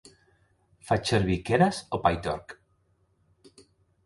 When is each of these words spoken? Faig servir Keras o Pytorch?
Faig 0.87 1.11
servir 1.11 1.37
Keras 1.49 1.83
o 1.99 2.01
Pytorch? 2.07 2.57